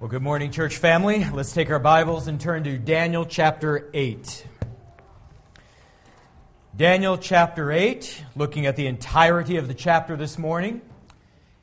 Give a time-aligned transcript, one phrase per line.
[0.00, 1.24] Well, good morning, church family.
[1.28, 4.46] Let's take our Bibles and turn to Daniel chapter 8.
[6.76, 10.82] Daniel chapter 8, looking at the entirety of the chapter this morning.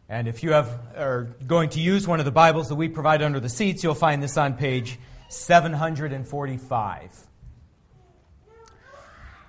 [0.10, 0.68] And if you have,
[0.98, 3.96] are going to use one of the Bibles that we provide under the seats, you'll
[3.96, 4.99] find this on page
[5.29, 7.28] 745.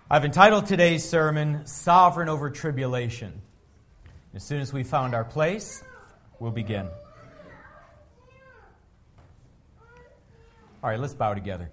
[0.08, 3.42] I've entitled today's sermon, Sovereign Over Tribulation.
[4.32, 5.82] As soon as we found our place,
[6.38, 6.86] we'll begin.
[10.86, 11.72] All right, let's bow together.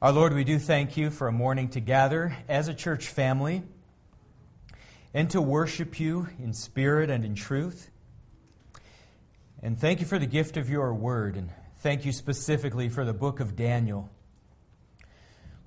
[0.00, 3.64] Our Lord, we do thank you for a morning to gather as a church family
[5.12, 7.90] and to worship you in spirit and in truth.
[9.60, 13.12] And thank you for the gift of your word, and thank you specifically for the
[13.12, 14.08] book of Daniel.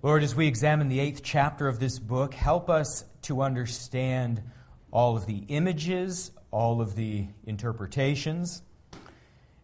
[0.02, 4.42] Lord, as we examine the eighth chapter of this book, help us to understand
[4.90, 8.62] all of the images, all of the interpretations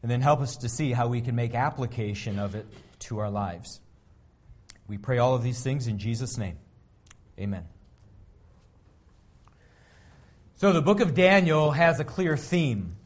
[0.01, 2.65] and then help us to see how we can make application of it
[2.99, 3.81] to our lives.
[4.87, 6.57] We pray all of these things in Jesus' name.
[7.39, 7.65] Amen.
[10.55, 12.97] So, the book of Daniel has a clear theme.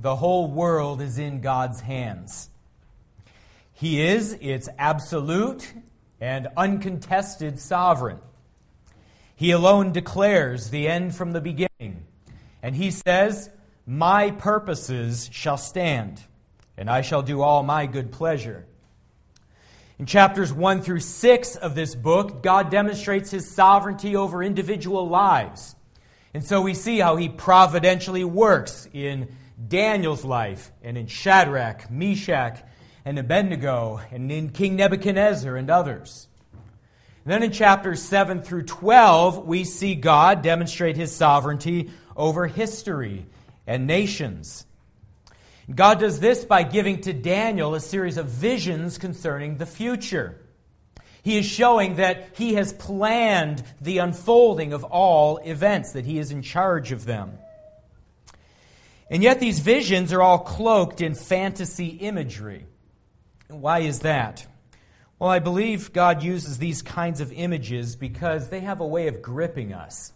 [0.00, 2.48] The whole world is in God's hands.
[3.74, 5.70] He is its absolute
[6.20, 8.20] and uncontested sovereign.
[9.34, 12.06] He alone declares the end from the beginning.
[12.62, 13.50] And he says,
[13.86, 16.22] my purposes shall stand,
[16.76, 18.66] and I shall do all my good pleasure.
[19.98, 25.76] In chapters 1 through 6 of this book, God demonstrates his sovereignty over individual lives.
[26.34, 29.28] And so we see how he providentially works in
[29.68, 32.62] Daniel's life, and in Shadrach, Meshach,
[33.04, 36.28] and Abednego, and in King Nebuchadnezzar and others.
[37.24, 43.26] And then in chapters 7 through 12, we see God demonstrate his sovereignty over history
[43.66, 44.66] and nations.
[45.72, 50.38] God does this by giving to Daniel a series of visions concerning the future.
[51.22, 56.32] He is showing that he has planned the unfolding of all events, that he is
[56.32, 57.38] in charge of them.
[59.08, 62.66] And yet, these visions are all cloaked in fantasy imagery.
[63.48, 64.46] Why is that?
[65.18, 69.22] Well, I believe God uses these kinds of images because they have a way of
[69.22, 70.12] gripping us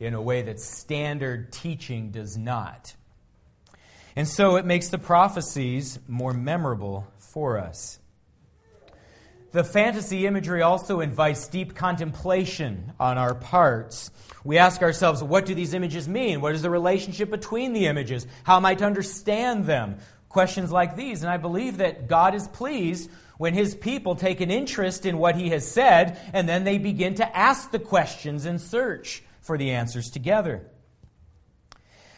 [0.00, 2.94] in a way that standard teaching does not.
[4.16, 8.00] And so it makes the prophecies more memorable for us.
[9.52, 14.10] The fantasy imagery also invites deep contemplation on our parts.
[14.44, 16.40] We ask ourselves, what do these images mean?
[16.40, 18.26] What is the relationship between the images?
[18.44, 19.98] How am I to understand them?
[20.28, 21.22] Questions like these.
[21.22, 25.34] And I believe that God is pleased when his people take an interest in what
[25.34, 29.72] he has said and then they begin to ask the questions and search for the
[29.72, 30.64] answers together.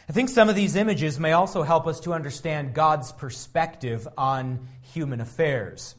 [0.07, 4.67] I think some of these images may also help us to understand God's perspective on
[4.83, 5.95] human affairs.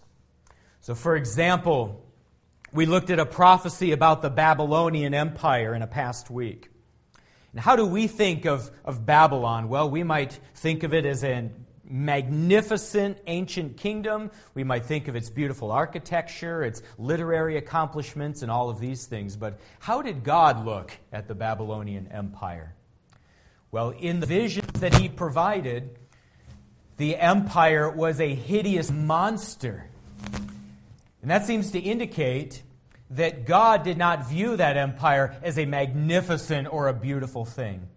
[0.80, 2.06] So, for example,
[2.72, 6.70] we looked at a prophecy about the Babylonian Empire in a past week.
[7.50, 9.68] And how do we think of, of Babylon?
[9.68, 11.50] Well, we might think of it as a
[11.88, 14.30] magnificent ancient kingdom.
[14.54, 19.36] We might think of its beautiful architecture, its literary accomplishments, and all of these things.
[19.36, 22.74] But how did God look at the Babylonian Empire?
[23.70, 25.98] Well, in the visions that he provided,
[26.96, 29.88] the empire was a hideous monster.
[31.22, 32.62] And that seems to indicate
[33.10, 37.88] that God did not view that empire as a magnificent or a beautiful thing.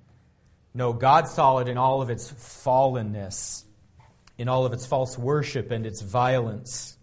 [0.73, 3.63] No, God saw it in all of its fallenness
[4.37, 6.97] in all of its false worship and its violence.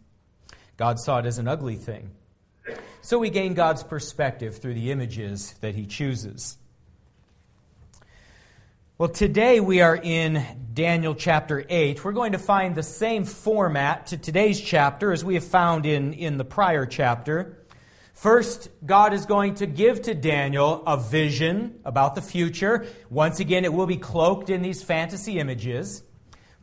[0.77, 2.11] God saw it as an ugly thing.
[3.03, 6.57] So we gain God's perspective through the images that he chooses.
[8.97, 10.43] Well, today we are in
[10.73, 12.05] Daniel chapter 8.
[12.05, 16.13] We're going to find the same format to today's chapter as we have found in,
[16.13, 17.59] in the prior chapter.
[18.15, 22.87] First, God is going to give to Daniel a vision about the future.
[23.11, 26.05] Once again, it will be cloaked in these fantasy images.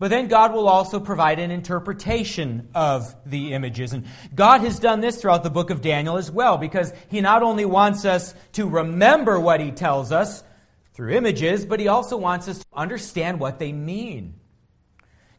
[0.02, 3.94] But then God will also provide an interpretation of the images.
[3.94, 7.44] And God has done this throughout the book of Daniel as well, because He not
[7.44, 10.44] only wants us to remember what He tells us
[10.96, 14.40] through images, but He also wants us to understand what they mean.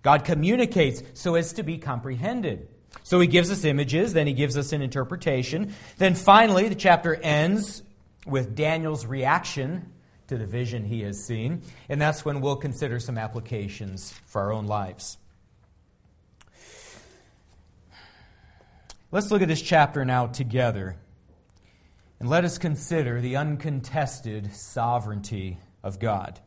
[0.02, 2.68] God communicates so as to be comprehended.
[3.02, 5.74] So He gives us images, then He gives us an interpretation.
[5.98, 7.82] Then finally, the chapter ends
[8.24, 9.91] with Daniel's reaction
[10.32, 11.62] to the vision he has seen.
[11.90, 15.18] And that's when we'll consider some applications for our own lives.
[19.10, 20.96] Let's look at this chapter now together.
[22.18, 26.40] And let us consider the uncontested sovereignty of God.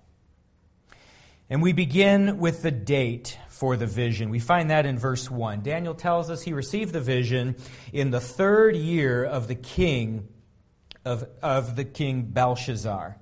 [1.48, 4.32] And we begin with the date for the vision.
[4.32, 5.62] We find that in verse 1.
[5.62, 7.56] Daniel tells us he received the vision
[7.94, 10.28] in the third year of the king
[11.06, 13.18] of, of the king Belshazzar.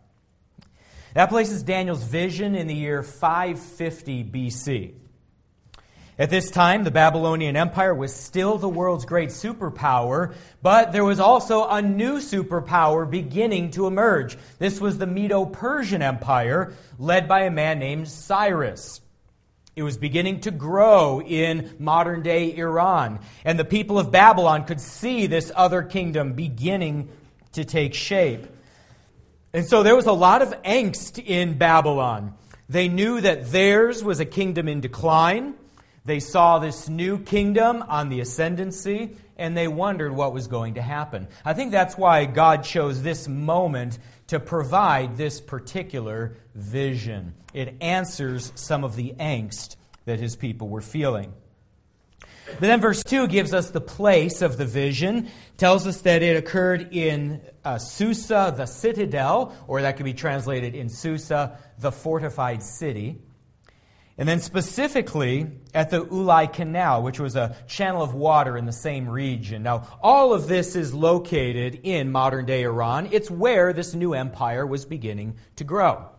[1.13, 4.93] That places Daniel's vision in the year 550 BC.
[6.17, 11.19] At this time, the Babylonian Empire was still the world's great superpower, but there was
[11.19, 14.37] also a new superpower beginning to emerge.
[14.59, 19.01] This was the Medo Persian Empire, led by a man named Cyrus.
[19.75, 24.81] It was beginning to grow in modern day Iran, and the people of Babylon could
[24.81, 27.09] see this other kingdom beginning
[27.53, 28.45] to take shape.
[29.53, 32.33] And so there was a lot of angst in Babylon.
[32.69, 35.53] They knew that theirs was a kingdom in decline.
[36.05, 40.81] They saw this new kingdom on the ascendancy, and they wondered what was going to
[40.81, 41.27] happen.
[41.45, 47.35] I think that's why God chose this moment to provide this particular vision.
[47.53, 49.75] It answers some of the angst
[50.05, 51.31] that his people were feeling.
[52.45, 56.35] But then verse 2 gives us the place of the vision, tells us that it
[56.35, 62.61] occurred in uh, Susa, the citadel, or that could be translated in Susa, the fortified
[62.61, 63.21] city.
[64.17, 68.73] And then specifically at the Ulai Canal, which was a channel of water in the
[68.73, 69.63] same region.
[69.63, 73.09] Now, all of this is located in modern day Iran.
[73.11, 76.09] It's where this new empire was beginning to grow.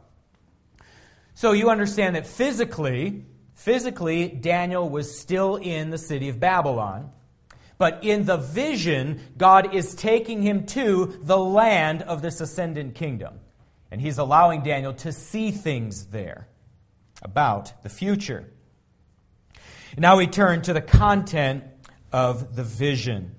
[1.35, 3.27] So you understand that physically,
[3.65, 7.11] physically, Daniel was still in the city of Babylon.
[7.79, 13.41] But in the vision, God is taking him to the land of this ascendant kingdom.
[13.91, 16.47] And he's allowing Daniel to see things there
[17.23, 18.53] about the future.
[19.97, 21.65] Now we turn to the content
[22.13, 23.35] of the vision.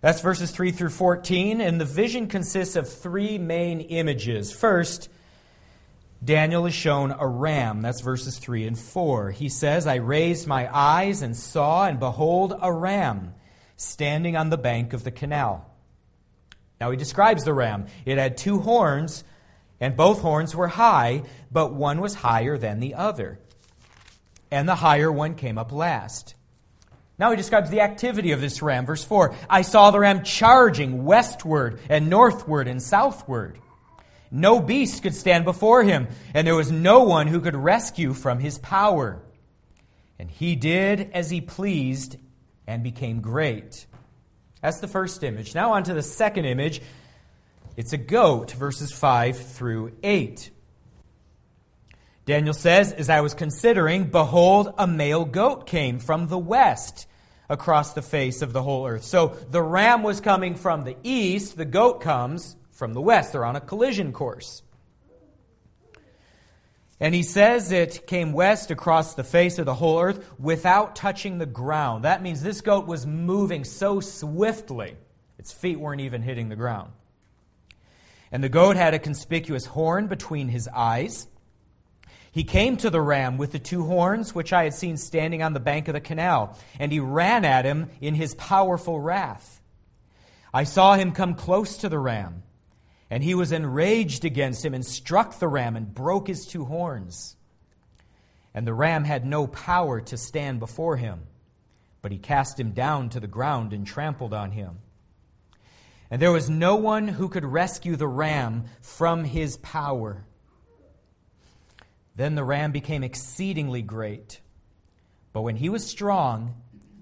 [0.00, 4.50] That's verses 3 through 14, and the vision consists of three main images.
[4.50, 5.08] First,
[6.24, 7.82] Daniel is shown a ram.
[7.82, 9.30] That's verses 3 and 4.
[9.32, 13.34] He says, I raised my eyes and saw, and behold, a ram
[13.76, 15.68] standing on the bank of the canal.
[16.80, 17.86] Now he describes the ram.
[18.04, 19.24] It had two horns
[19.82, 23.40] and both horns were high, but one was higher than the other.
[24.48, 26.36] And the higher one came up last.
[27.18, 28.86] Now he describes the activity of this ram.
[28.86, 33.58] Verse 4 I saw the ram charging westward and northward and southward.
[34.34, 38.38] No beast could stand before him, and there was no one who could rescue from
[38.38, 39.20] his power.
[40.18, 42.16] And he did as he pleased
[42.66, 43.86] and became great.
[44.62, 45.54] That's the first image.
[45.54, 46.80] Now, on to the second image.
[47.76, 50.50] It's a goat, verses 5 through 8.
[52.24, 57.06] Daniel says, As I was considering, behold, a male goat came from the west
[57.50, 59.04] across the face of the whole earth.
[59.04, 63.30] So the ram was coming from the east, the goat comes from the west.
[63.30, 64.60] They're on a collision course.
[66.98, 71.38] And he says it came west across the face of the whole earth without touching
[71.38, 72.02] the ground.
[72.02, 74.96] That means this goat was moving so swiftly,
[75.38, 76.90] its feet weren't even hitting the ground.
[78.32, 81.28] And the goat had a conspicuous horn between his eyes.
[82.32, 85.52] He came to the ram with the two horns, which I had seen standing on
[85.52, 89.60] the bank of the canal, and he ran at him in his powerful wrath.
[90.52, 92.42] I saw him come close to the ram,
[93.12, 97.36] and he was enraged against him and struck the ram and broke his two horns.
[98.54, 101.24] And the ram had no power to stand before him,
[102.00, 104.78] but he cast him down to the ground and trampled on him.
[106.10, 110.24] And there was no one who could rescue the ram from his power.
[112.16, 114.40] Then the ram became exceedingly great.
[115.34, 116.54] But when he was strong,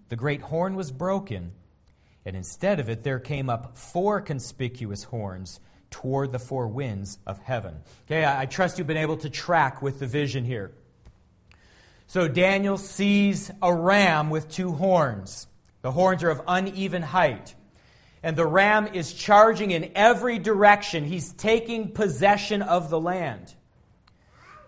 [0.09, 1.53] the great horn was broken,
[2.25, 7.39] and instead of it, there came up four conspicuous horns toward the four winds of
[7.43, 7.77] heaven.
[8.07, 10.73] Okay, I trust you've been able to track with the vision here.
[12.07, 15.47] So Daniel sees a ram with two horns.
[15.83, 17.55] The horns are of uneven height
[18.23, 21.05] and the ram is charging in every direction.
[21.05, 23.55] He's taking possession of the land.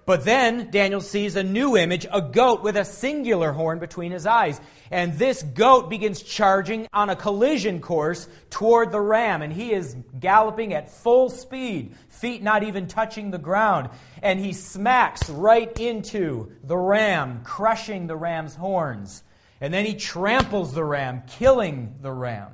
[0.04, 4.26] But then Daniel sees a new image, a goat with a singular horn between his
[4.26, 4.60] eyes.
[4.90, 9.42] And this goat begins charging on a collision course toward the ram.
[9.42, 13.90] And he is galloping at full speed, feet not even touching the ground.
[14.22, 19.22] And he smacks right into the ram, crushing the ram's horns.
[19.60, 22.48] And then he tramples the ram, killing the ram.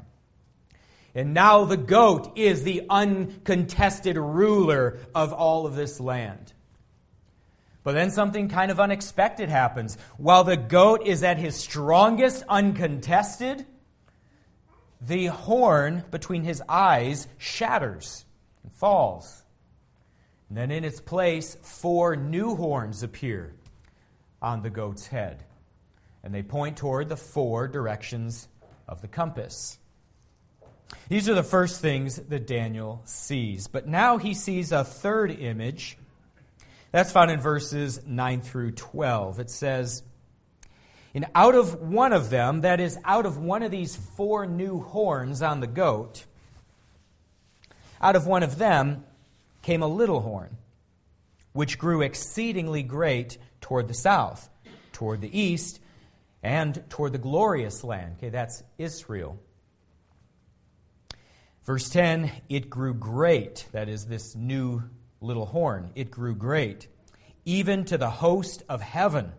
[1.14, 6.52] And now the goat is the uncontested ruler of all of this land.
[7.88, 9.96] But then something kind of unexpected happens.
[10.18, 13.64] While the goat is at his strongest, uncontested,
[15.00, 18.26] the horn between his eyes shatters
[18.62, 19.42] and falls.
[20.50, 23.54] And then in its place, four new horns appear
[24.42, 25.44] on the goat's head.
[26.22, 28.48] And they point toward the four directions
[28.86, 29.78] of the compass.
[31.08, 33.66] These are the first things that Daniel sees.
[33.66, 35.96] But now he sees a third image.
[36.90, 39.40] That's found in verses 9 through 12.
[39.40, 40.02] It says,
[41.14, 44.80] And out of one of them, that is, out of one of these four new
[44.80, 46.24] horns on the goat,
[48.00, 49.04] out of one of them
[49.62, 50.56] came a little horn,
[51.52, 54.48] which grew exceedingly great toward the south,
[54.92, 55.80] toward the east,
[56.42, 58.14] and toward the glorious land.
[58.16, 59.38] Okay, that's Israel.
[61.64, 64.84] Verse 10 it grew great, that is, this new
[65.20, 65.90] little horn.
[65.94, 66.88] It grew great,
[67.44, 69.32] even to the host of heaven.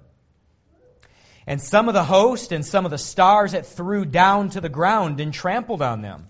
[1.47, 4.69] And some of the host and some of the stars it threw down to the
[4.69, 6.27] ground and trampled on them.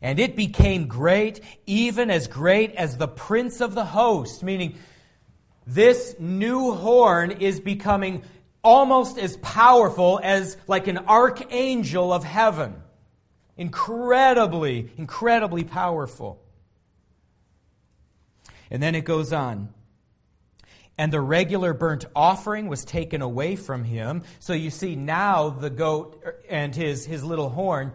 [0.00, 4.76] And it became great, even as great as the prince of the host, meaning
[5.66, 8.22] this new horn is becoming
[8.64, 12.82] almost as powerful as like an archangel of heaven.
[13.56, 16.40] Incredibly, incredibly powerful.
[18.72, 19.68] And then it goes on.
[20.96, 24.22] And the regular burnt offering was taken away from him.
[24.40, 27.92] So you see now the goat and his, his little horn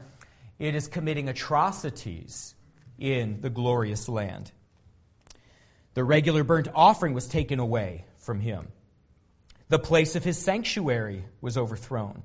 [0.59, 2.55] it is committing atrocities
[2.97, 4.51] in the glorious land.
[5.93, 8.67] The regular burnt offering was taken away from him.
[9.69, 12.23] The place of his sanctuary was overthrown.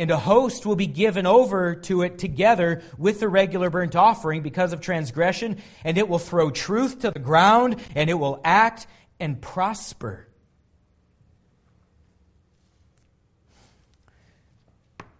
[0.00, 4.40] And a host will be given over to it together with the regular burnt offering
[4.40, 8.86] because of transgression, and it will throw truth to the ground, and it will act
[9.20, 10.26] and prosper.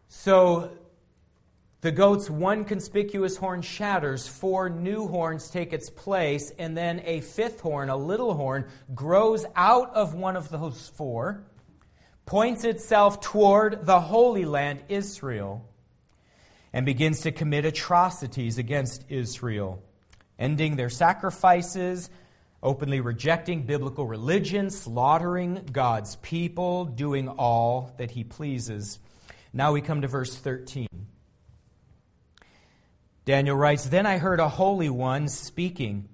[0.09, 0.71] So
[1.83, 7.21] the goat's one conspicuous horn shatters, four new horns take its place, and then a
[7.21, 11.45] fifth horn, a little horn, grows out of one of those four,
[12.31, 15.69] points itself toward the Holy Land, Israel,
[16.73, 19.83] and begins to commit atrocities against Israel,
[20.39, 22.09] ending their sacrifices,
[22.63, 29.01] openly rejecting biblical religion, slaughtering God's people, doing all that he pleases.
[29.53, 30.87] Now we come to verse 13.
[33.25, 36.09] Daniel writes Then I heard a holy one speaking.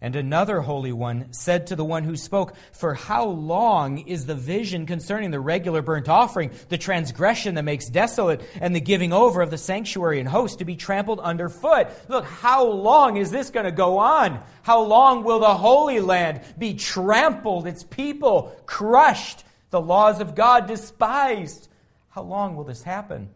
[0.00, 4.36] And another holy one said to the one who spoke, For how long is the
[4.36, 9.42] vision concerning the regular burnt offering, the transgression that makes desolate, and the giving over
[9.42, 11.88] of the sanctuary and host to be trampled underfoot?
[12.08, 14.40] Look, how long is this going to go on?
[14.62, 20.68] How long will the Holy Land be trampled, its people crushed, the laws of God
[20.68, 21.68] despised?
[22.10, 23.30] How long will this happen?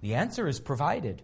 [0.00, 1.20] The answer is provided.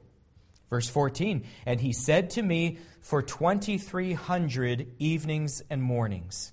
[0.69, 2.77] Verse 14, and he said to me,
[3.09, 6.53] For 2,300 evenings and mornings,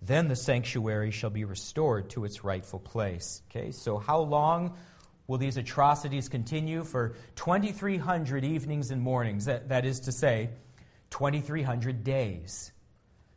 [0.00, 3.42] then the sanctuary shall be restored to its rightful place.
[3.50, 4.76] Okay, so how long
[5.26, 6.84] will these atrocities continue?
[6.84, 9.46] For 2,300 evenings and mornings.
[9.46, 10.50] That, that is to say,
[11.10, 12.70] 2,300 days.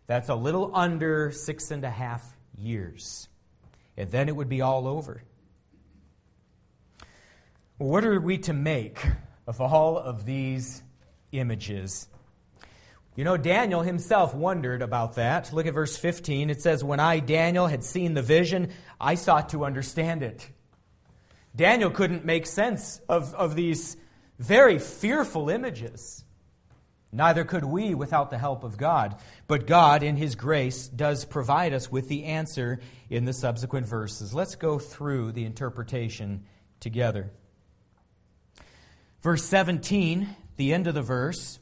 [0.05, 2.23] That's a little under six and a half
[2.55, 3.29] years.
[3.97, 5.23] And then it would be all over.
[7.79, 9.03] What are we to make
[9.47, 10.83] of all of these
[11.31, 12.07] images.
[13.17, 15.51] You know, Daniel himself wondered about that.
[15.51, 16.51] Look at verse 15.
[16.51, 18.69] It says, When I, Daniel, had seen the vision,
[19.01, 20.47] I sought to understand it.
[21.55, 23.97] Daniel couldn't make sense of, of these
[24.37, 26.23] very fearful images.
[27.11, 29.15] Neither could we without the help of God.
[29.47, 34.31] But God, in His grace, does provide us with the answer in the subsequent verses.
[34.31, 36.43] Let's go through the interpretation
[36.79, 37.31] together.
[39.23, 41.57] Verse 17, the end of the verse,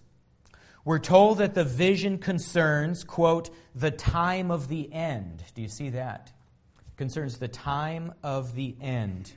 [0.85, 5.43] we're told that the vision concerns, quote, the time of the end.
[5.55, 6.31] Do you see that?
[6.95, 9.33] Concerns the time of the end.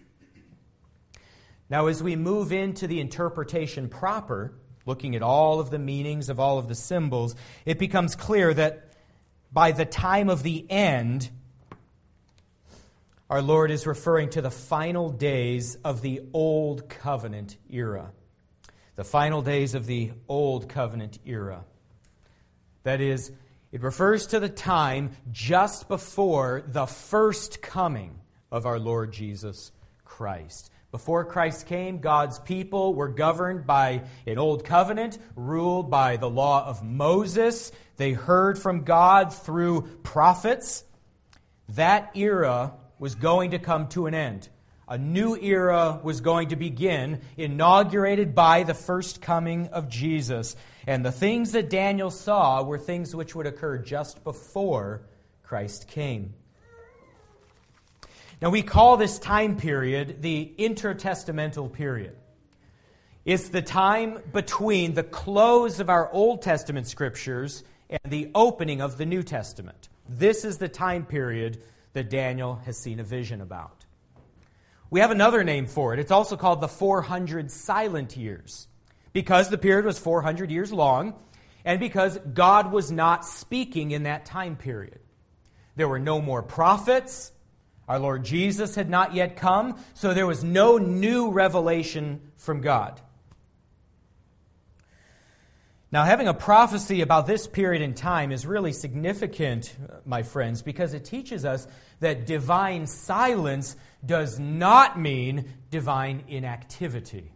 [1.71, 4.53] Now, as we move into the interpretation proper,
[4.85, 8.93] looking at all of the meanings of all of the symbols, it becomes clear that
[9.51, 11.31] by the time of the end,
[13.31, 18.13] our Lord is referring to the final days of the Old Covenant era.
[18.99, 21.65] The final days of the Old Covenant era.
[22.83, 23.31] That is,
[23.71, 28.19] it refers to the time just before the first coming
[28.51, 29.71] of our Lord Jesus
[30.05, 30.73] Christ.
[30.91, 36.67] Before Christ came, God's people were governed by an old covenant, ruled by the law
[36.67, 37.71] of Moses.
[37.99, 40.83] They heard from God through prophets.
[41.69, 44.49] That era was going to come to an end.
[44.91, 50.57] A new era was going to begin, inaugurated by the first coming of Jesus.
[50.87, 55.03] And the things that Daniel saw were things which would occur just before
[55.43, 56.33] Christ came.
[58.41, 62.17] Now, we call this time period the intertestamental period.
[63.27, 68.97] It's the time between the close of our Old Testament scriptures and the opening of
[68.97, 69.91] the New Testament.
[70.09, 71.61] This is the time period
[71.93, 73.78] that Daniel has seen a vision about.
[74.91, 76.01] We have another name for it.
[76.01, 78.69] It's also called the 400 silent years
[79.13, 81.15] because the period was 400 years long
[81.65, 85.01] and because God was not speaking in that time period.
[85.77, 87.33] There were no more prophets.
[87.87, 93.01] Our Lord Jesus had not yet come, so there was no new revelation from God.
[95.91, 100.93] Now, having a prophecy about this period in time is really significant, my friends, because
[100.93, 101.67] it teaches us
[102.01, 103.75] that divine silence
[104.05, 107.33] does not mean divine inactivity.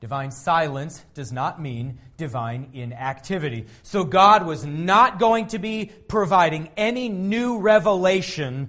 [0.00, 3.66] Divine silence does not mean divine inactivity.
[3.82, 8.68] So, God was not going to be providing any new revelation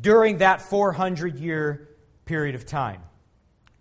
[0.00, 1.88] during that 400 year
[2.24, 3.02] period of time.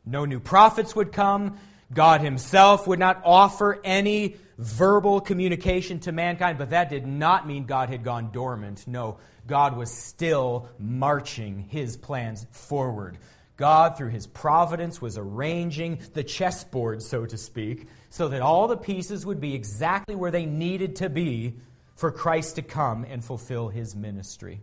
[0.05, 1.57] No new prophets would come.
[1.91, 7.65] God Himself would not offer any verbal communication to mankind, but that did not mean
[7.65, 8.87] God had gone dormant.
[8.87, 13.17] No, God was still marching His plans forward.
[13.57, 18.77] God, through His providence, was arranging the chessboard, so to speak, so that all the
[18.77, 21.55] pieces would be exactly where they needed to be
[21.95, 24.61] for Christ to come and fulfill His ministry.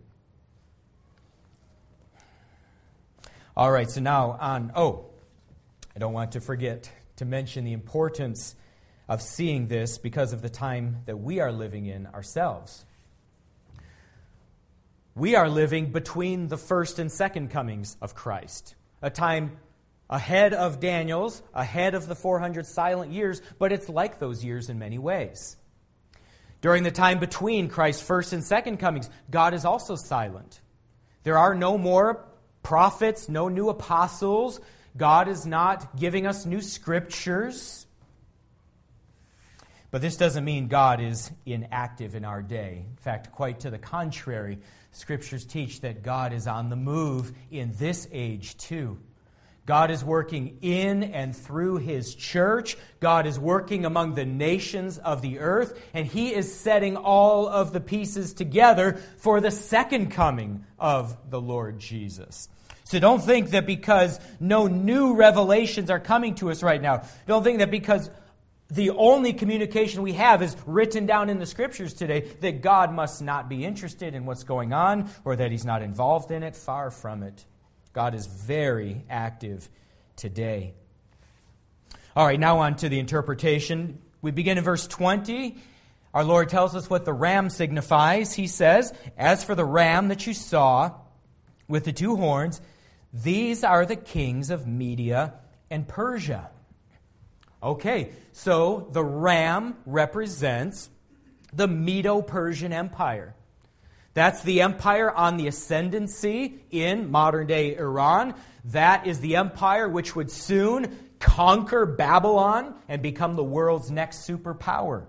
[3.55, 4.71] All right, so now on.
[4.75, 5.05] Oh,
[5.95, 8.55] I don't want to forget to mention the importance
[9.07, 12.85] of seeing this because of the time that we are living in ourselves.
[15.15, 19.57] We are living between the first and second comings of Christ, a time
[20.09, 24.79] ahead of Daniel's, ahead of the 400 silent years, but it's like those years in
[24.79, 25.55] many ways.
[26.61, 30.61] During the time between Christ's first and second comings, God is also silent.
[31.23, 32.25] There are no more
[32.63, 34.59] prophets, no new apostles,
[34.95, 37.85] God is not giving us new scriptures.
[39.91, 42.85] But this doesn't mean God is inactive in our day.
[42.89, 44.59] In fact, quite to the contrary,
[44.93, 48.97] scriptures teach that God is on the move in this age too.
[49.65, 52.77] God is working in and through his church.
[52.99, 57.71] God is working among the nations of the earth, and he is setting all of
[57.71, 62.49] the pieces together for the second coming of the Lord Jesus.
[62.83, 67.43] So don't think that because no new revelations are coming to us right now, don't
[67.43, 68.09] think that because
[68.73, 73.21] the only communication we have is written down in the scriptures today that God must
[73.21, 76.55] not be interested in what's going on or that he's not involved in it.
[76.55, 77.45] Far from it.
[77.93, 79.69] God is very active
[80.15, 80.73] today.
[82.15, 83.99] All right, now on to the interpretation.
[84.23, 85.55] We begin in verse 20.
[86.15, 88.33] Our Lord tells us what the ram signifies.
[88.33, 90.93] He says, As for the ram that you saw
[91.67, 92.59] with the two horns,
[93.13, 95.35] these are the kings of Media
[95.69, 96.49] and Persia.
[97.63, 100.89] Okay, so the ram represents
[101.53, 103.35] the Medo Persian Empire.
[104.13, 108.35] That's the empire on the ascendancy in modern day Iran.
[108.65, 115.05] That is the empire which would soon conquer Babylon and become the world's next superpower.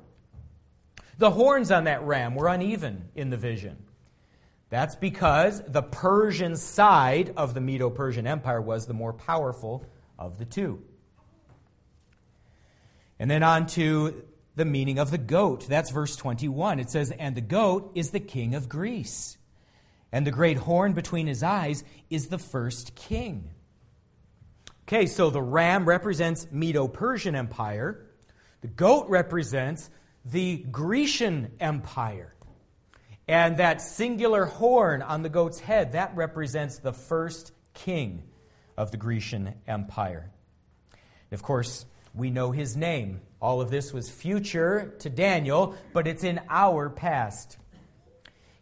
[1.19, 3.77] The horns on that ram were uneven in the vision.
[4.71, 9.85] That's because the Persian side of the Medo Persian Empire was the more powerful
[10.19, 10.83] of the two.
[13.25, 14.23] And then on to
[14.55, 15.67] the meaning of the goat.
[15.67, 16.79] That's verse 21.
[16.79, 19.39] It says, And the goat is the king of Greece,
[20.13, 23.49] and the great horn between his eyes is the first king.
[24.83, 28.05] Okay, so the ram represents Medo Persian Empire,
[28.61, 29.89] the goat represents
[30.27, 32.35] the Grecian Empire.
[33.27, 38.25] And that singular horn on the goat's head, that represents the first king
[38.77, 40.31] of the Grecian Empire.
[41.31, 43.21] And of course, we know his name.
[43.41, 47.59] All of this was future to Daniel, but it's in our past.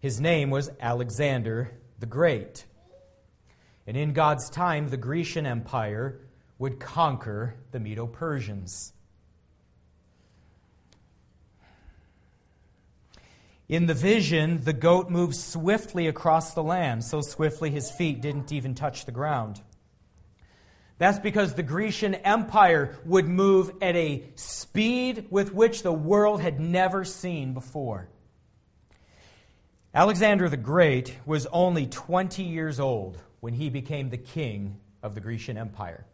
[0.00, 2.64] His name was Alexander the Great.
[3.86, 6.20] And in God's time, the Grecian Empire
[6.58, 8.92] would conquer the Medo Persians.
[13.68, 18.50] In the vision, the goat moved swiftly across the land, so swiftly his feet didn't
[18.52, 19.60] even touch the ground.
[21.02, 26.60] That's because the Grecian Empire would move at a speed with which the world had
[26.60, 28.08] never seen before.
[29.92, 35.20] Alexander the Great was only 20 years old when he became the king of the
[35.20, 36.06] Grecian Empire.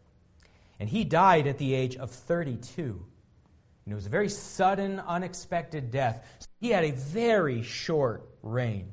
[0.79, 2.81] And he died at the age of 32.
[2.81, 6.25] And it was a very sudden, unexpected death.
[6.59, 8.91] He had a very short reign.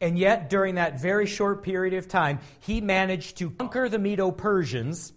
[0.00, 4.30] And yet, during that very short period of time, he managed to conquer the Medo
[4.30, 5.12] Persians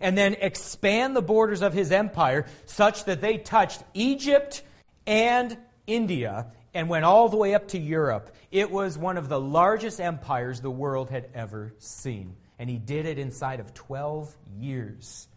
[0.00, 4.62] and then expand the borders of his empire such that they touched Egypt
[5.06, 8.34] and India and went all the way up to Europe.
[8.50, 12.36] It was one of the largest empires the world had ever seen.
[12.58, 15.28] And he did it inside of 12 years.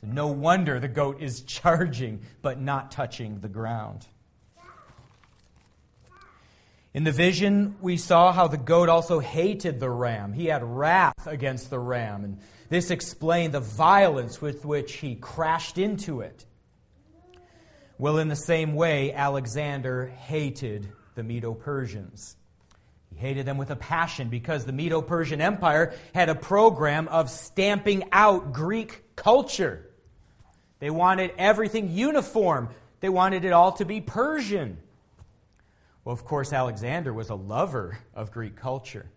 [0.00, 4.06] So no wonder the goat is charging but not touching the ground.
[6.92, 10.32] In the vision, we saw how the goat also hated the ram.
[10.32, 15.78] He had wrath against the ram, and this explained the violence with which he crashed
[15.78, 16.44] into it.
[17.96, 22.36] Well, in the same way, Alexander hated the Medo Persians.
[23.12, 27.30] He hated them with a passion because the Medo Persian Empire had a program of
[27.30, 29.86] stamping out Greek culture.
[30.80, 34.78] They wanted everything uniform, they wanted it all to be Persian.
[36.10, 39.08] Well, of course, Alexander was a lover of Greek culture.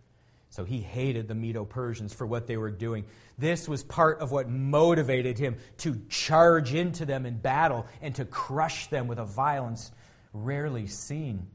[0.52, 3.06] So he hated the Medo Persians for what they were doing.
[3.36, 8.26] This was part of what motivated him to charge into them in battle and to
[8.26, 9.92] crush them with a violence
[10.34, 11.48] rarely seen.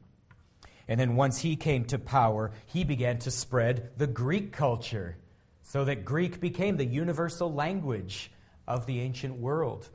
[0.89, 5.15] And then once he came to power, he began to spread the Greek culture
[5.61, 8.29] so that Greek became the universal language
[8.67, 9.87] of the ancient world.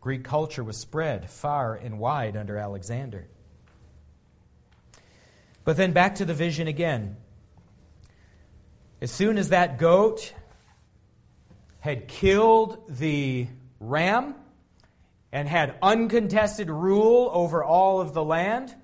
[0.00, 3.28] Greek culture was spread far and wide under Alexander.
[5.64, 7.16] But then back to the vision again.
[9.00, 10.34] As soon as that goat
[11.80, 14.34] had killed the ram
[15.32, 18.74] and had uncontested rule over all of the land,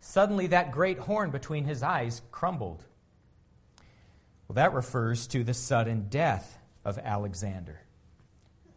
[0.00, 2.84] suddenly that great horn between his eyes crumbled.
[4.48, 7.80] Well, that refers to the sudden death of Alexander.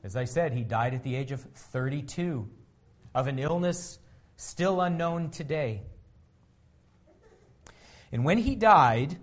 [0.04, 2.48] As I said, he died at the age of 32
[3.14, 4.00] of an illness
[4.38, 5.82] still unknown today.
[8.16, 9.18] And when he died,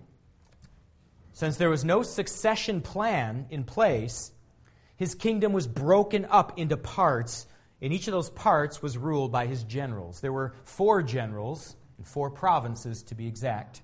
[1.32, 4.32] since there was no succession plan in place,
[4.96, 7.46] his kingdom was broken up into parts,
[7.80, 10.20] and each of those parts was ruled by his generals.
[10.20, 13.80] There were four generals and four provinces to be exact.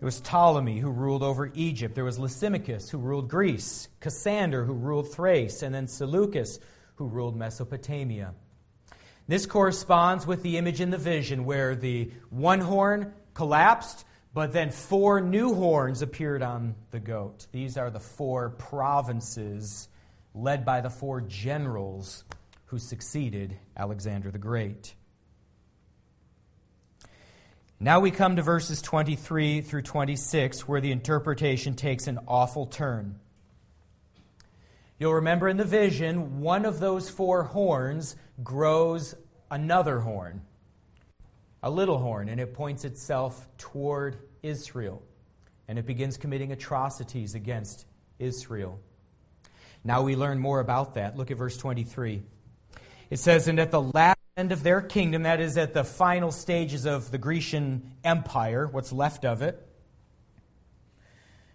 [0.00, 1.94] There was Ptolemy, who ruled over Egypt.
[1.94, 3.86] There was Lysimachus, who ruled Greece.
[4.00, 5.62] Cassander, who ruled Thrace.
[5.62, 6.58] And then Seleucus,
[6.96, 8.34] who ruled Mesopotamia.
[9.28, 14.70] This corresponds with the image in the vision where the one horn collapsed, but then
[14.70, 17.46] four new horns appeared on the goat.
[17.52, 19.88] These are the four provinces
[20.34, 22.24] led by the four generals
[22.66, 24.94] who succeeded Alexander the Great.
[27.80, 33.18] Now we come to verses 23 through 26, where the interpretation takes an awful turn.
[34.98, 39.14] You'll remember in the vision, one of those four horns grows
[39.50, 40.42] another horn
[41.62, 45.02] a little horn, and it points itself toward Israel.
[45.68, 47.86] And it begins committing atrocities against
[48.18, 48.80] Israel.
[49.84, 51.16] Now we learn more about that.
[51.16, 52.22] Look at verse 23.
[53.10, 56.32] It says, And at the last end of their kingdom, that is, at the final
[56.32, 59.66] stages of the Grecian Empire, what's left of it,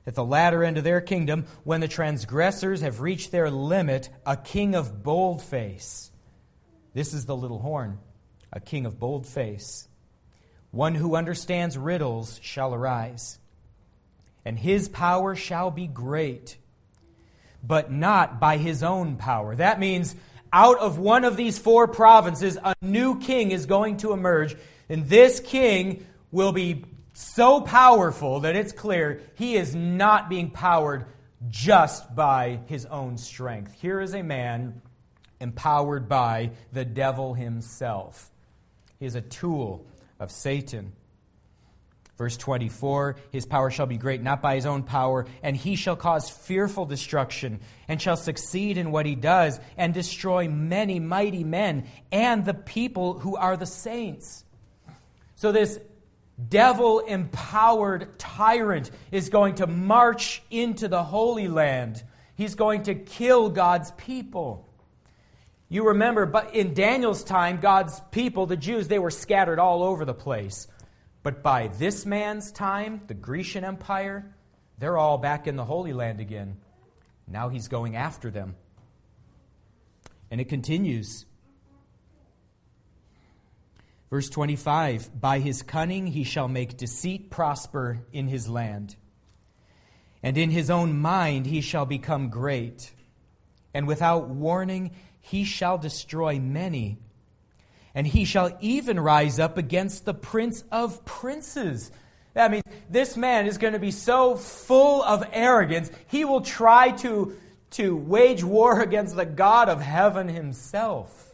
[0.07, 4.37] at the latter end of their kingdom, when the transgressors have reached their limit, a
[4.37, 6.11] king of bold face.
[6.93, 7.97] This is the little horn,
[8.53, 9.87] a king of bold face
[10.75, 13.39] one who understands riddles shall arise,
[14.43, 16.57] and his power shall be great,
[17.63, 19.55] but not by his own power.
[19.55, 20.13] That means
[20.51, 24.57] out of one of these four provinces, a new king is going to emerge,
[24.89, 26.83] and this king will be
[27.13, 31.05] so powerful that it's clear he is not being powered
[31.47, 33.71] just by his own strength.
[33.71, 34.81] Here is a man
[35.39, 38.29] empowered by the devil himself.
[38.99, 39.85] He is a tool
[40.19, 40.93] of Satan.
[42.17, 45.95] Verse 24 His power shall be great, not by his own power, and he shall
[45.95, 51.87] cause fearful destruction, and shall succeed in what he does, and destroy many mighty men,
[52.11, 54.45] and the people who are the saints.
[55.35, 55.79] So, this
[56.49, 62.01] devil empowered tyrant is going to march into the Holy Land.
[62.35, 64.64] He's going to kill God's people.
[65.67, 70.05] You remember, but in Daniel's time, God's people, the Jews, they were scattered all over
[70.05, 70.67] the place.
[71.23, 74.35] But by this man's time, the Grecian Empire,
[74.77, 76.57] they're all back in the Holy Land again.
[77.27, 78.55] Now he's going after them.
[80.29, 81.25] And it continues.
[84.11, 88.95] Verse 25 By his cunning he shall make deceit prosper in his land.
[90.21, 92.91] and in his own mind he shall become great.
[93.73, 94.91] And without warning
[95.25, 96.97] he shall destroy many.
[97.95, 101.91] And he shall even rise up against the prince of princes.
[102.35, 106.91] That means this man is going to be so full of arrogance, he will try
[106.97, 107.35] to,
[107.71, 111.31] to wage war against the God of heaven himself.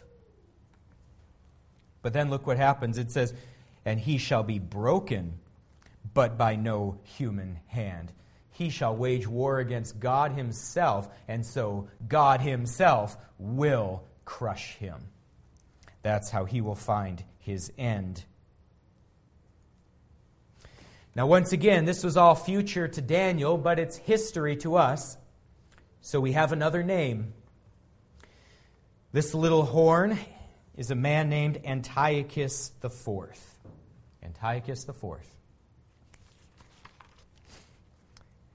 [2.02, 2.98] But then look what happens.
[2.98, 3.34] It says,
[3.84, 5.34] And he shall be broken,
[6.14, 8.14] but by no human hand.
[8.52, 15.08] He shall wage war against God himself, and so God himself will crush him.
[16.04, 18.24] That's how he will find his end.
[21.16, 25.18] Now, once again, this was all future to Daniel, but it's history to us.
[26.02, 27.34] So we have another name.
[29.12, 30.18] This little horn
[30.78, 33.38] is a man named Antiochus IV.
[34.24, 35.04] Antiochus IV.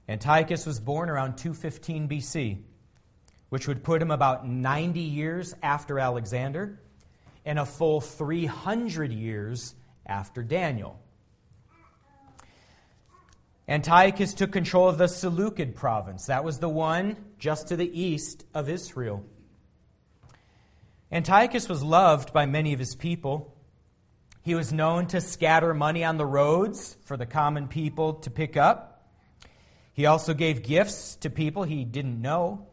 [0.09, 2.61] Antiochus was born around 215 BC,
[3.49, 6.79] which would put him about 90 years after Alexander
[7.45, 10.99] and a full 300 years after Daniel.
[13.69, 16.27] Antiochus took control of the Seleucid province.
[16.27, 19.25] That was the one just to the east of Israel.
[21.11, 23.53] Antiochus was loved by many of his people.
[24.41, 28.55] He was known to scatter money on the roads for the common people to pick
[28.55, 28.86] up.
[29.97, 32.67] He also gave gifts to people he didn't know.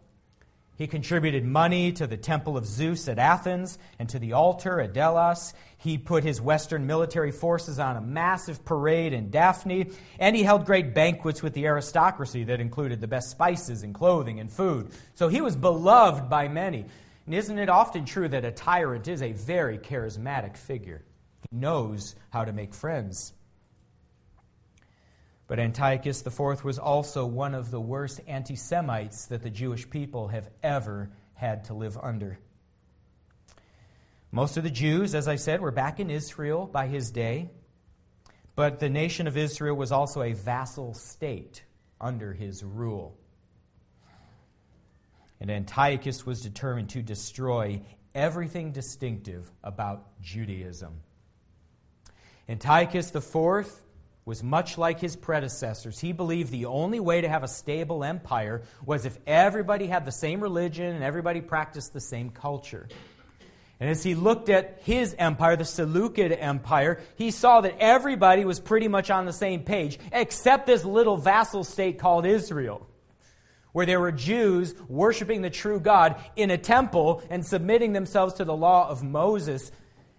[0.77, 4.93] He contributed money to the temple of Zeus at Athens and to the altar at
[4.93, 5.55] Delos.
[5.79, 10.67] He put his Western military forces on a massive parade in Daphne, and he held
[10.67, 14.91] great banquets with the aristocracy that included the best spices and clothing and food.
[15.15, 16.85] So he was beloved by many.
[17.25, 21.03] And isn't it often true that a tyrant is a very charismatic figure?
[21.51, 23.33] He knows how to make friends.
[25.47, 30.29] But Antiochus IV was also one of the worst anti Semites that the Jewish people
[30.29, 32.39] have ever had to live under.
[34.31, 37.51] Most of the Jews, as I said, were back in Israel by his day,
[38.57, 41.63] but the nation of Israel was also a vassal state
[42.01, 43.17] under his rule.
[45.41, 47.83] And Antiochus was determined to destroy
[48.15, 51.01] everything distinctive about Judaism.
[52.49, 53.84] Antiochus IV
[54.27, 55.99] was much like his predecessors.
[55.99, 60.13] He believed the only way to have a stable empire was if everybody had the
[60.13, 62.89] same religion and everybody practiced the same culture.
[63.81, 68.61] And as he looked at his empire, the Seleucid Empire, he saw that everybody was
[68.61, 72.87] pretty much on the same page, except this little vassal state called Israel,
[73.73, 78.45] where there were Jews worshiping the true God in a temple and submitting themselves to
[78.45, 79.71] the law of Moses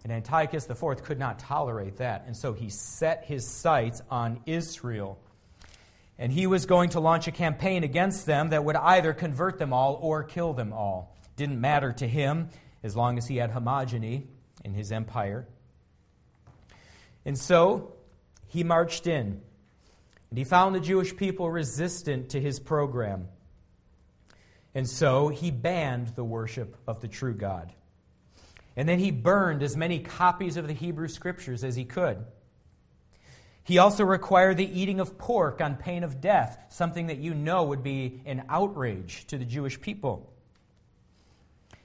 [0.05, 5.17] and Antiochus IV could not tolerate that, and so he set his sights on Israel.
[6.19, 9.73] And he was going to launch a campaign against them that would either convert them
[9.73, 11.17] all or kill them all.
[11.37, 12.49] Didn't matter to him
[12.83, 14.27] as long as he had homogeny
[14.63, 15.47] in his empire.
[17.25, 17.95] And so
[18.45, 19.41] he marched in,
[20.29, 23.27] and he found the Jewish people resistant to his program.
[24.75, 27.73] And so he banned the worship of the true God.
[28.75, 32.25] And then he burned as many copies of the Hebrew Scriptures as he could.
[33.63, 37.63] He also required the eating of pork on pain of death, something that you know
[37.63, 40.31] would be an outrage to the Jewish people.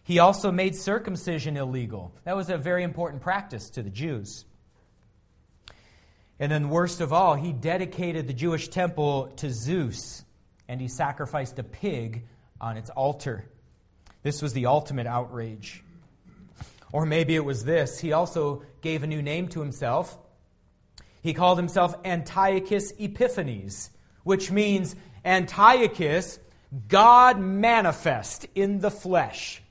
[0.03, 2.12] He also made circumcision illegal.
[2.24, 4.44] That was a very important practice to the Jews.
[6.38, 10.24] And then, worst of all, he dedicated the Jewish temple to Zeus,
[10.68, 12.24] and he sacrificed a pig
[12.61, 13.44] on its altar.
[14.22, 15.83] This was the ultimate outrage.
[16.92, 17.98] Or maybe it was this.
[17.98, 20.18] He also gave a new name to himself.
[21.22, 23.90] He called himself Antiochus Epiphanes,
[24.24, 26.38] which means Antiochus,
[26.88, 29.62] God manifest in the flesh.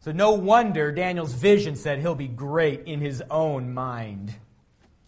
[0.00, 4.34] So no wonder Daniel's vision said he'll be great in his own mind.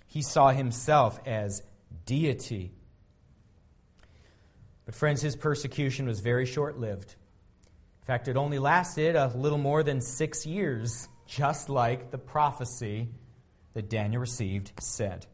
[0.07, 1.63] He saw himself as
[2.07, 2.73] deity.
[4.85, 7.15] But, friends, his persecution was very short lived.
[8.03, 13.09] In fact, it only lasted a little more than six years just like the prophecy
[13.75, 15.27] that Daniel received said.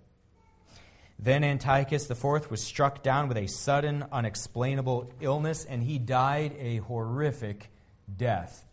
[1.19, 6.77] Then Antiochus IV was struck down with a sudden, unexplainable illness, and he died a
[6.77, 7.71] horrific
[8.15, 8.67] death.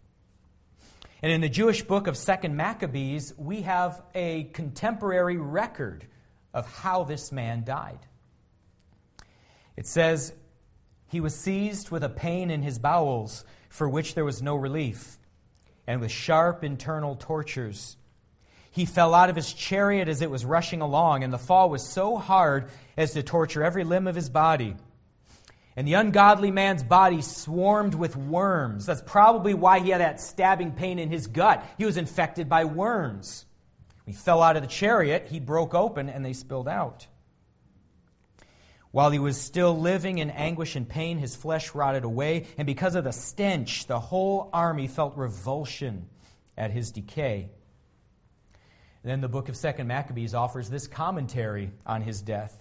[1.21, 6.05] And in the Jewish book of Second Maccabees, we have a contemporary record
[6.53, 7.99] of how this man died.
[9.77, 10.33] It says,
[11.07, 15.17] He was seized with a pain in his bowels for which there was no relief
[15.87, 17.97] and with sharp internal tortures.
[18.71, 21.87] He fell out of his chariot as it was rushing along, and the fall was
[21.87, 24.75] so hard as to torture every limb of his body.
[25.75, 28.85] And the ungodly man's body swarmed with worms.
[28.85, 31.63] That's probably why he had that stabbing pain in his gut.
[31.77, 33.45] He was infected by worms.
[34.05, 37.07] He fell out of the chariot, he broke open, and they spilled out.
[38.93, 42.93] While he was still living in anguish and pain, his flesh rotted away, and because
[42.93, 46.05] of the stench, the whole army felt revulsion
[46.55, 47.49] at his decay.
[49.03, 52.55] Then the book of Second Maccabees offers this commentary on his death.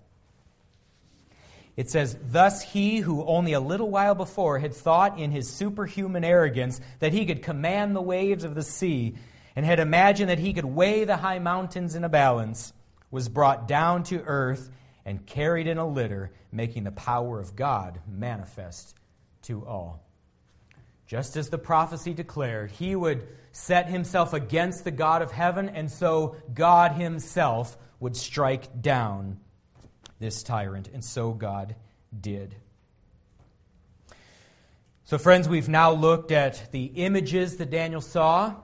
[1.76, 6.24] It says, Thus he who only a little while before had thought in his superhuman
[6.24, 9.16] arrogance that he could command the waves of the sea
[9.54, 12.72] and had imagined that he could weigh the high mountains in a balance
[13.10, 14.70] was brought down to earth
[15.04, 18.94] and carried in a litter, making the power of God manifest
[19.42, 20.04] to all.
[21.06, 25.90] Just as the prophecy declared, he would set himself against the God of heaven, and
[25.90, 29.38] so God himself would strike down
[30.18, 30.88] this tyrant.
[30.92, 31.74] And so God
[32.18, 32.54] did.
[35.04, 38.54] So, friends, we've now looked at the images that Daniel saw.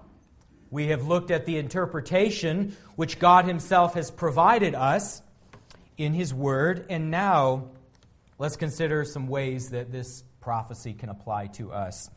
[0.71, 5.21] We have looked at the interpretation which God Himself has provided us
[5.99, 6.87] in His Word.
[6.89, 7.73] And now,
[8.39, 12.09] let's consider some ways that this prophecy can apply to us.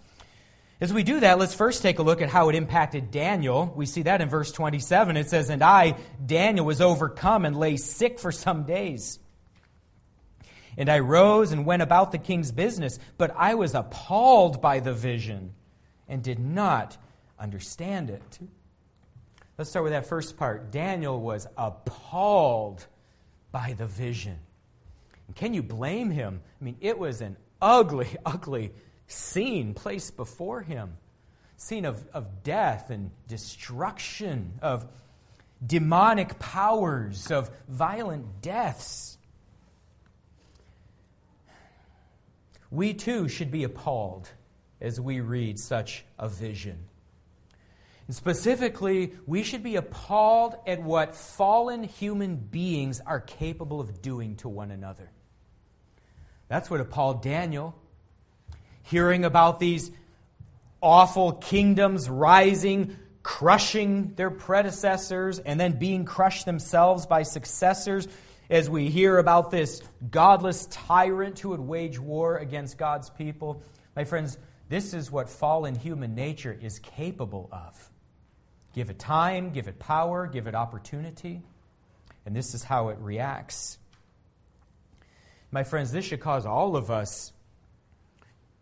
[0.79, 3.71] As we do that, let's first take a look at how it impacted Daniel.
[3.75, 5.15] We see that in verse 27.
[5.17, 9.19] It says, And I, Daniel, was overcome and lay sick for some days.
[10.77, 14.93] And I rose and went about the king's business, but I was appalled by the
[14.93, 15.53] vision
[16.07, 16.97] and did not
[17.37, 18.39] understand it.
[19.57, 20.71] Let's start with that first part.
[20.71, 22.87] Daniel was appalled
[23.51, 24.37] by the vision.
[25.27, 26.41] And can you blame him?
[26.59, 28.73] I mean, it was an ugly, ugly
[29.07, 30.97] scene placed before him
[31.61, 34.87] scene of, of death and destruction, of
[35.65, 39.19] demonic powers, of violent deaths.
[42.71, 44.27] We too should be appalled
[44.79, 46.79] as we read such a vision.
[48.07, 54.35] And specifically, we should be appalled at what fallen human beings are capable of doing
[54.37, 55.09] to one another.
[56.47, 57.75] That's what appalled Daniel.
[58.83, 59.91] Hearing about these
[60.81, 68.07] awful kingdoms rising, crushing their predecessors, and then being crushed themselves by successors
[68.49, 73.61] as we hear about this godless tyrant who would wage war against God's people.
[73.95, 74.37] My friends,
[74.67, 77.90] this is what fallen human nature is capable of.
[78.73, 81.41] Give it time, give it power, give it opportunity,
[82.25, 83.77] and this is how it reacts.
[85.51, 87.33] My friends, this should cause all of us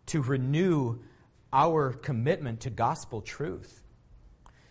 [0.06, 0.98] to renew
[1.52, 3.82] our commitment to gospel truth.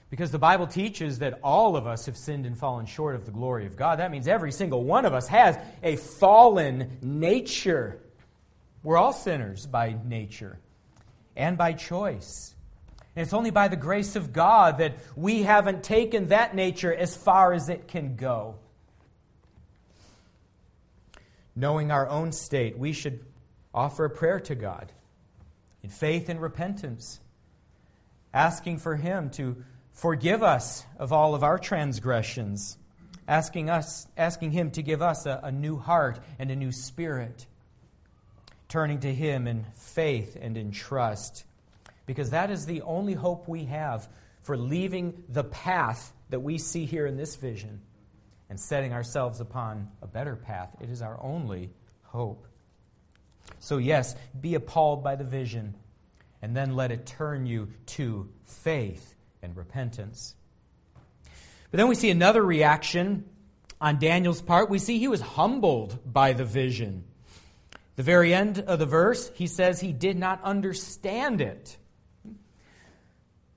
[0.10, 3.32] Because the Bible teaches that all of us have sinned and fallen short of the
[3.32, 4.00] glory of God.
[4.00, 8.02] That means every single one of us has a fallen nature.
[8.82, 10.60] We're all sinners by nature
[11.36, 12.56] and by choice.
[13.16, 17.16] And it's only by the grace of God that we haven't taken that nature as
[17.16, 18.56] far as it can go.
[21.56, 23.20] Knowing our own state, we should
[23.74, 24.92] offer a prayer to God
[25.84, 27.20] in faith and repentance,
[28.34, 32.78] asking for Him to forgive us of all of our transgressions,
[33.28, 37.48] asking us, asking Him to give us a, a new heart and a new spirit,
[38.68, 41.44] turning to Him in faith and in trust,
[42.10, 44.10] because that is the only hope we have
[44.42, 47.82] for leaving the path that we see here in this vision
[48.50, 50.76] and setting ourselves upon a better path.
[50.82, 51.70] It is our only
[52.02, 52.48] hope.
[53.60, 55.76] So, yes, be appalled by the vision,
[56.42, 60.34] and then let it turn you to faith and repentance.
[61.70, 63.26] But then we see another reaction
[63.80, 64.72] on Daniel's part.
[64.72, 67.04] We see he was humbled by the vision.
[67.98, 71.78] The very end of the verse, he says he did not understand it.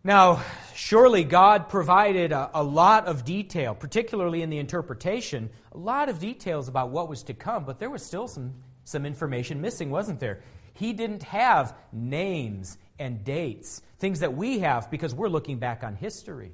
[0.05, 0.43] Now,
[0.75, 6.19] surely God provided a, a, lot of detail, particularly in the interpretation, a lot of
[6.19, 10.19] details about what was to come, but there was still some, some information missing, wasn't
[10.19, 10.41] there?
[10.75, 15.95] He didn't have names and dates, things that we have because we're looking back on
[15.95, 16.53] history.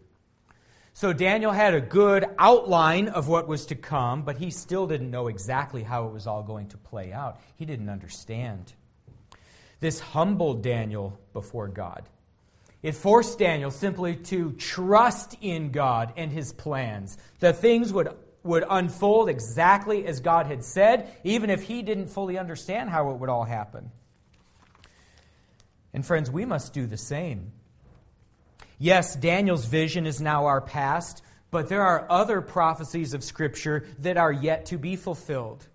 [0.93, 5.11] So Daniel had a good outline of what was to come, but he still didn't
[5.11, 7.41] know exactly how it was all going to play out.
[7.57, 8.75] He didn't understand.
[9.81, 12.09] This humbled Daniel before God.
[12.83, 18.09] It forced Daniel simply to trust in God and his plans, that things would,
[18.45, 23.17] would unfold exactly as God had said, even if he didn't fully understand how it
[23.17, 23.91] would all happen.
[25.93, 27.53] And friends, we must do the same.
[28.79, 34.17] Yes, Daniel's vision is now our past, but there are other prophecies of Scripture that
[34.17, 35.67] are yet to be fulfilled.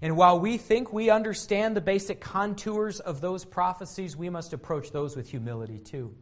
[0.00, 4.92] And while we think we understand the basic contours of those prophecies, we must approach
[4.92, 6.14] those with humility too.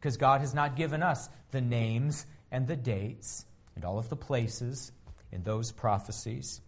[0.00, 3.46] Because God has not given us the names and the dates
[3.76, 4.92] and all of the places
[5.32, 6.60] in those prophecies.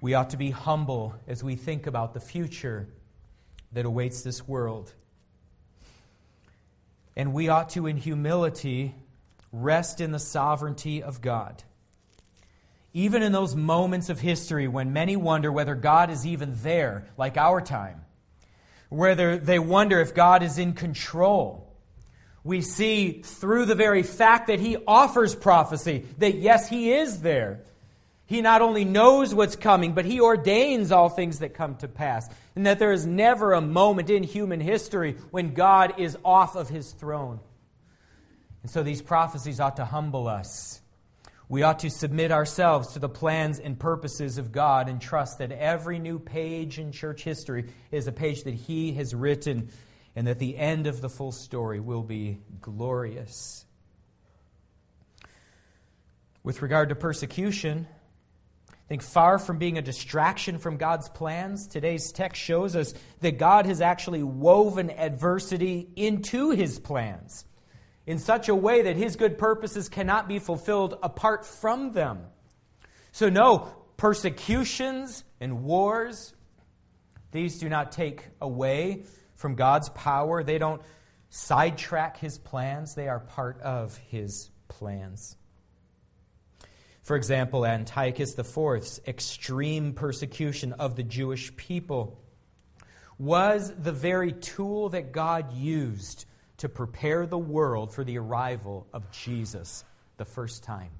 [0.00, 2.88] We ought to be humble as we think about the future
[3.72, 4.92] that awaits this world.
[7.16, 8.94] And we ought to, in humility,
[9.52, 11.62] rest in the sovereignty of God.
[12.96, 17.36] Even in those moments of history when many wonder whether God is even there, like
[17.36, 18.00] our time,
[18.88, 21.76] whether they wonder if God is in control,
[22.42, 27.60] we see through the very fact that He offers prophecy that yes, He is there.
[28.24, 32.30] He not only knows what's coming, but He ordains all things that come to pass.
[32.54, 36.70] And that there is never a moment in human history when God is off of
[36.70, 37.40] His throne.
[38.62, 40.80] And so these prophecies ought to humble us.
[41.48, 45.52] We ought to submit ourselves to the plans and purposes of God and trust that
[45.52, 49.70] every new page in church history is a page that He has written
[50.16, 53.64] and that the end of the full story will be glorious.
[56.42, 57.86] With regard to persecution,
[58.68, 63.38] I think far from being a distraction from God's plans, today's text shows us that
[63.38, 67.44] God has actually woven adversity into his plans
[68.06, 72.20] in such a way that his good purposes cannot be fulfilled apart from them.
[73.12, 76.34] So, no, persecutions and wars,
[77.32, 79.04] these do not take away
[79.34, 80.44] from God's power.
[80.44, 80.82] They don't
[81.28, 85.36] sidetrack his plans, they are part of his plans.
[87.02, 92.20] For example, Antiochus IV's extreme persecution of the Jewish people
[93.18, 96.26] was the very tool that God used
[96.58, 99.84] to prepare the world for the arrival of Jesus
[100.16, 100.90] the first time.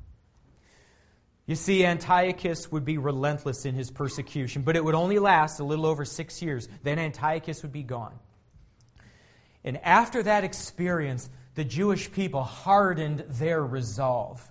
[1.47, 5.65] You see, Antiochus would be relentless in his persecution, but it would only last a
[5.65, 6.69] little over six years.
[6.83, 8.19] Then Antiochus would be gone.
[9.63, 14.47] And after that experience, the Jewish people hardened their resolve.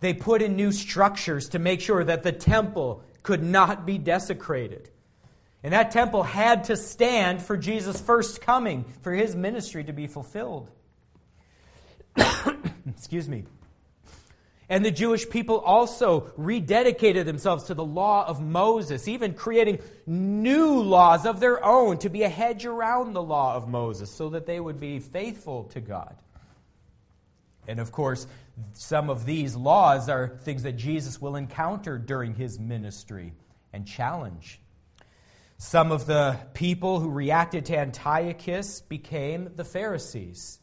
[0.00, 4.88] They put in new structures to make sure that the temple could not be desecrated.
[5.62, 10.06] And that temple had to stand for Jesus' first coming, for his ministry to be
[10.06, 10.70] fulfilled.
[12.88, 13.44] Excuse me.
[14.68, 20.80] And the Jewish people also rededicated themselves to the law of Moses, even creating new
[20.80, 24.46] laws of their own to be a hedge around the law of Moses so that
[24.46, 26.16] they would be faithful to God.
[27.68, 28.26] And of course,
[28.72, 33.34] some of these laws are things that Jesus will encounter during his ministry
[33.74, 34.61] and challenge.
[35.64, 40.58] Some of the people who reacted to Antiochus became the Pharisees.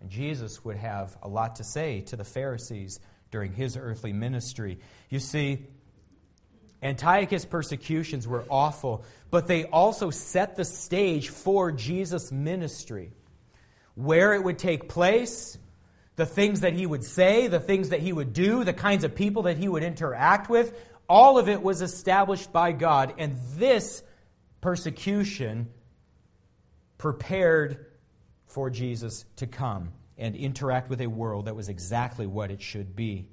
[0.00, 3.00] And Jesus would have a lot to say to the Pharisees
[3.32, 4.78] during his earthly ministry.
[5.08, 5.66] You see,
[6.80, 13.10] Antiochus' persecutions were awful, but they also set the stage for Jesus' ministry.
[13.96, 15.58] Where it would take place,
[16.14, 19.16] the things that he would say, the things that he would do, the kinds of
[19.16, 20.72] people that he would interact with,
[21.08, 23.14] all of it was established by God.
[23.18, 24.04] And this
[24.60, 25.68] persecution
[26.98, 27.86] prepared
[28.46, 32.94] for Jesus to come and interact with a world that was exactly what it should
[32.94, 33.26] be.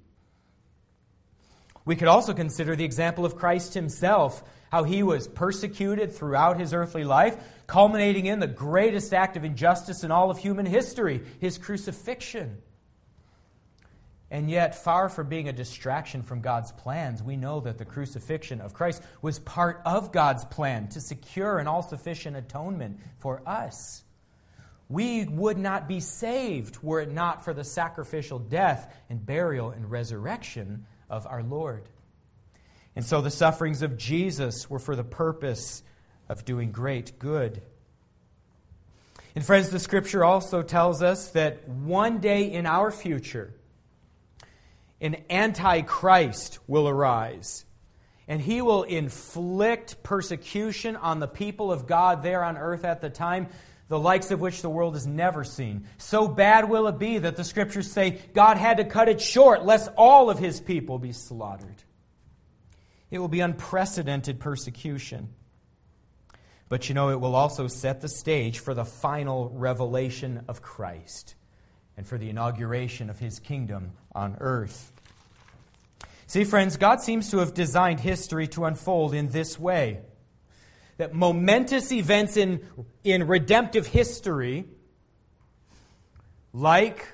[1.83, 6.73] We could also consider the example of Christ himself, how he was persecuted throughout his
[6.73, 11.57] earthly life, culminating in the greatest act of injustice in all of human history, his
[11.57, 12.61] crucifixion.
[14.29, 18.59] And yet, far from being a distraction from God's plans, we know that the crucifixion
[18.59, 24.03] of Christ was part of God's plan to secure an all sufficient atonement for us.
[24.89, 29.89] We would not be saved were it not for the sacrificial death and burial and
[29.89, 31.87] resurrection of our Lord.
[32.95, 35.83] And so the sufferings of Jesus were for the purpose
[36.27, 37.61] of doing great good.
[39.35, 43.53] And friends, the scripture also tells us that one day in our future,
[45.01, 47.65] an antichrist will arise.
[48.27, 53.09] And he will inflict persecution on the people of God there on earth at the
[53.09, 53.47] time,
[53.87, 55.87] the likes of which the world has never seen.
[55.97, 59.63] So bad will it be that the scriptures say God had to cut it short,
[59.63, 61.83] lest all of his people be slaughtered.
[63.09, 65.29] It will be unprecedented persecution.
[66.67, 71.36] But you know, it will also set the stage for the final revelation of Christ
[71.97, 74.91] and for the inauguration of his kingdom on earth.
[76.27, 80.01] See, friends, God seems to have designed history to unfold in this way
[80.97, 82.61] that momentous events in,
[83.03, 84.65] in redemptive history,
[86.53, 87.07] like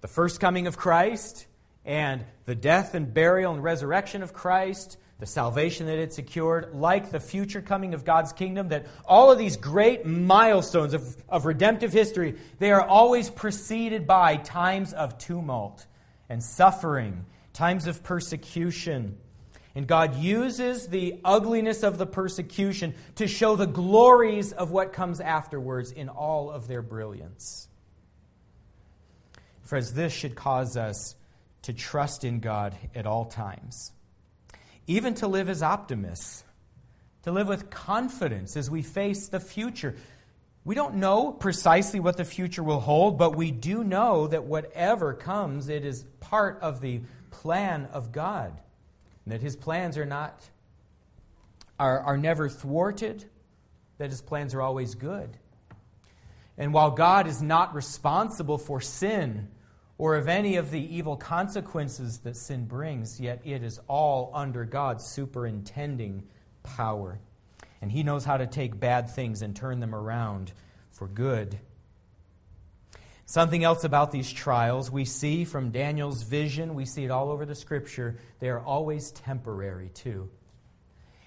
[0.00, 1.46] the first coming of Christ
[1.84, 7.10] and the death and burial and resurrection of Christ, the salvation that it secured, like
[7.10, 11.92] the future coming of God's kingdom, that all of these great milestones of, of redemptive
[11.92, 15.86] history, they are always preceded by times of tumult
[16.28, 19.16] and suffering, times of persecution.
[19.74, 25.20] And God uses the ugliness of the persecution to show the glories of what comes
[25.20, 27.68] afterwards in all of their brilliance.
[29.62, 31.14] Friends, this should cause us
[31.62, 33.92] to trust in God at all times
[34.86, 36.44] even to live as optimists,
[37.22, 39.96] to live with confidence as we face the future.
[40.64, 45.14] We don't know precisely what the future will hold, but we do know that whatever
[45.14, 48.52] comes, it is part of the plan of God.
[49.24, 50.40] And that his plans are not
[51.78, 53.24] are, are never thwarted,
[53.98, 55.28] that his plans are always good.
[56.58, 59.48] And while God is not responsible for sin,
[59.98, 64.64] or of any of the evil consequences that sin brings, yet it is all under
[64.64, 66.24] God's superintending
[66.62, 67.18] power.
[67.80, 70.52] And He knows how to take bad things and turn them around
[70.90, 71.58] for good.
[73.24, 77.44] Something else about these trials we see from Daniel's vision, we see it all over
[77.44, 80.30] the scripture, they are always temporary too.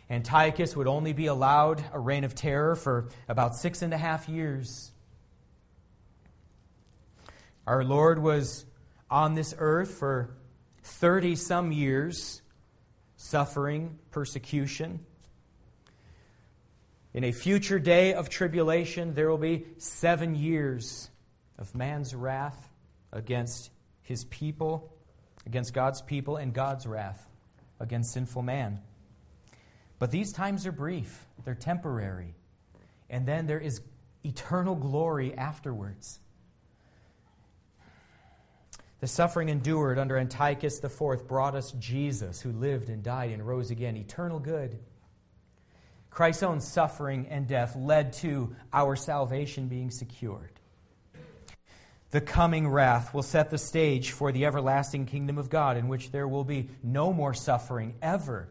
[0.09, 4.29] Antiochus would only be allowed a reign of terror for about six and a half
[4.29, 4.91] years.
[7.67, 8.65] Our Lord was
[9.09, 10.35] on this earth for
[10.83, 12.41] 30 some years,
[13.15, 15.05] suffering persecution.
[17.13, 21.09] In a future day of tribulation, there will be seven years
[21.57, 22.69] of man's wrath
[23.11, 24.93] against his people,
[25.45, 27.27] against God's people, and God's wrath
[27.79, 28.79] against sinful man.
[29.97, 32.35] But these times are brief, they're temporary.
[33.09, 33.81] And then there is
[34.23, 36.19] eternal glory afterwards.
[38.99, 43.71] The suffering endured under Antiochus IV brought us Jesus, who lived and died and rose
[43.71, 44.77] again, eternal good.
[46.09, 50.51] Christ's own suffering and death led to our salvation being secured.
[52.11, 56.11] The coming wrath will set the stage for the everlasting kingdom of God, in which
[56.11, 58.49] there will be no more suffering ever,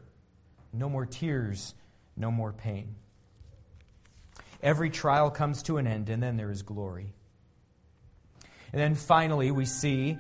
[0.73, 1.75] no more tears,
[2.17, 2.95] no more pain.
[4.63, 7.13] Every trial comes to an end, and then there is glory.
[8.73, 10.19] And then finally, we see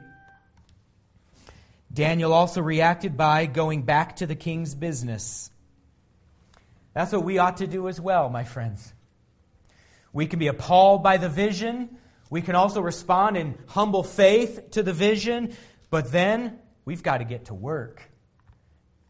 [1.92, 5.50] Daniel also reacted by going back to the king's business.
[6.94, 8.92] That's what we ought to do as well, my friends.
[10.12, 11.96] We can be appalled by the vision.
[12.30, 15.54] We can also respond in humble faith to the vision.
[15.90, 18.02] But then we've got to get to work.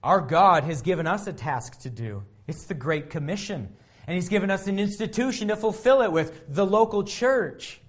[0.02, 2.24] Our God has given us a task to do.
[2.46, 3.74] It's the Great Commission.
[4.06, 7.80] And He's given us an institution to fulfill it with the local church.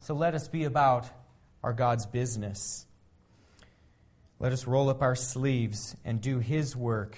[0.00, 1.06] So let us be about
[1.62, 2.86] our God's business.
[4.38, 7.16] Let us roll up our sleeves and do His work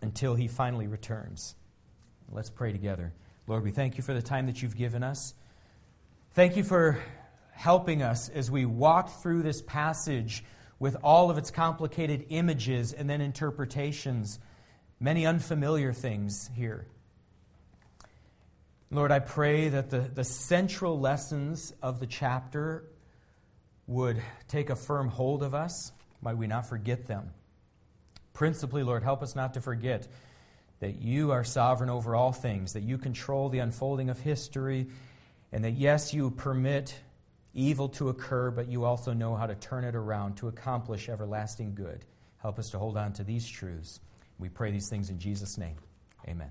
[0.00, 1.54] until He finally returns.
[2.30, 3.12] Let's pray together.
[3.46, 5.34] Lord, we thank you for the time that you've given us.
[6.32, 6.98] Thank you for
[7.52, 10.44] helping us as we walk through this passage
[10.78, 14.38] with all of its complicated images and then interpretations,
[14.98, 16.86] many unfamiliar things here.
[18.90, 22.84] Lord, I pray that the, the central lessons of the chapter
[23.86, 25.92] would take a firm hold of us.
[26.24, 27.30] Might we not forget them?
[28.32, 30.08] Principally, Lord, help us not to forget
[30.80, 34.88] that you are sovereign over all things, that you control the unfolding of history,
[35.52, 36.94] and that, yes, you permit
[37.52, 41.74] evil to occur, but you also know how to turn it around to accomplish everlasting
[41.74, 42.04] good.
[42.38, 44.00] Help us to hold on to these truths.
[44.38, 45.76] We pray these things in Jesus' name.
[46.26, 46.50] Amen.